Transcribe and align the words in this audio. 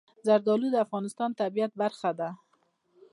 زردالو 0.27 0.67
د 0.71 0.75
افغانستان 0.85 1.29
د 1.31 1.35
طبیعت 1.41 1.71
برخه 1.81 2.11
ده. 2.19 2.29